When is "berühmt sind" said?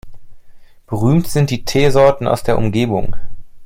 0.87-1.51